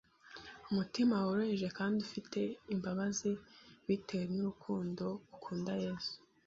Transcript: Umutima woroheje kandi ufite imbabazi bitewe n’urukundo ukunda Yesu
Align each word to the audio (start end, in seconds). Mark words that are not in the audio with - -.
Umutima 0.69 1.13
woroheje 1.25 1.67
kandi 1.77 1.97
ufite 2.07 2.39
imbabazi 2.73 3.31
bitewe 3.87 4.25
n’urukundo 4.33 5.05
ukunda 5.35 5.73
Yesu 5.85 6.15